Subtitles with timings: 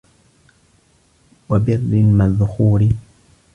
[1.49, 2.89] وَبِرٍّ مَذْخُورٍ